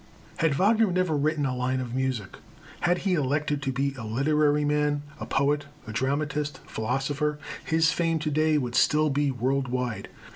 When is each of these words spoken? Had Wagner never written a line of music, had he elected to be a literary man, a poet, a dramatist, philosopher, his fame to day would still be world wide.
Had 0.37 0.55
Wagner 0.55 0.91
never 0.91 1.15
written 1.15 1.45
a 1.45 1.55
line 1.55 1.79
of 1.79 1.93
music, 1.93 2.37
had 2.79 2.97
he 3.05 3.13
elected 3.13 3.61
to 3.61 3.71
be 3.71 3.93
a 3.93 4.03
literary 4.03 4.65
man, 4.65 5.03
a 5.19 5.27
poet, 5.27 5.67
a 5.85 5.91
dramatist, 5.93 6.57
philosopher, 6.65 7.37
his 7.63 7.91
fame 7.91 8.17
to 8.17 8.31
day 8.31 8.57
would 8.57 8.73
still 8.73 9.11
be 9.11 9.29
world 9.29 9.67
wide. 9.67 10.09